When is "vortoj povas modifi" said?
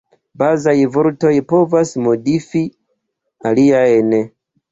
0.95-2.63